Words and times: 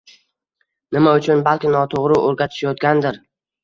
Nima 0.97 1.13
uchun? 1.21 1.45
Balki 1.51 1.75
noto‘g‘ri 1.79 2.21
o‘rgatishayotgandir? 2.27 3.27